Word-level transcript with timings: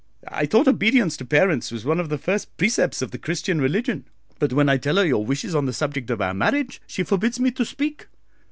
I 0.29 0.47
thought 0.47 0.67
obedience 0.67 1.15
to 1.17 1.25
parents 1.25 1.71
was 1.71 1.85
one 1.85 1.99
of 1.99 2.09
the 2.09 2.17
first 2.17 2.57
precepts 2.57 3.03
of 3.03 3.11
the 3.11 3.19
Christian 3.19 3.61
religion; 3.61 4.05
but 4.39 4.51
when 4.51 4.67
I 4.67 4.77
tell 4.77 4.95
her 4.95 5.05
your 5.05 5.23
wishes 5.23 5.53
on 5.53 5.67
the 5.67 5.73
subject 5.73 6.09
of 6.09 6.21
our 6.23 6.33
marriage, 6.33 6.81
she 6.87 7.03
forbids 7.03 7.39
me 7.39 7.51
to 7.51 7.63
speak. 7.63 8.07